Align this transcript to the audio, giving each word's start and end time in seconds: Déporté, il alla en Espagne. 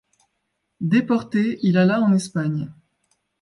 Déporté, 0.79 1.59
il 1.61 1.77
alla 1.77 2.01
en 2.01 2.11
Espagne. 2.11 2.73